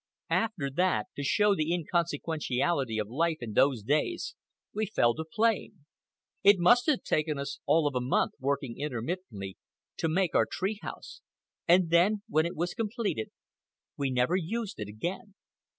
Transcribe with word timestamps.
After 0.31 0.71
that, 0.71 1.09
to 1.15 1.21
show 1.21 1.53
the 1.53 1.71
inconsequentiality 1.71 2.97
of 2.99 3.07
life 3.07 3.37
in 3.39 3.53
those 3.53 3.83
days, 3.83 4.33
we 4.73 4.87
fell 4.87 5.13
to 5.13 5.23
playing. 5.23 5.85
It 6.41 6.57
must 6.57 6.87
have 6.87 7.03
taken 7.03 7.37
us 7.37 7.59
all 7.67 7.85
of 7.85 7.93
a 7.93 8.01
month, 8.01 8.33
working 8.39 8.79
intermittently, 8.79 9.57
to 9.97 10.09
make 10.09 10.33
our 10.33 10.47
tree 10.51 10.79
house; 10.81 11.21
and 11.67 11.91
then, 11.91 12.23
when 12.27 12.47
it 12.47 12.55
was 12.55 12.73
completed, 12.73 13.29
we 13.95 14.09
never 14.09 14.35
used 14.35 14.79
it 14.79 14.87
again. 14.87 15.35